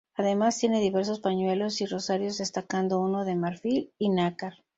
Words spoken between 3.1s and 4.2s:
de marfil y